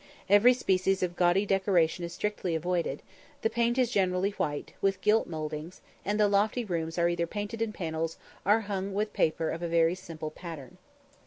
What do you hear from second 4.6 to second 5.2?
with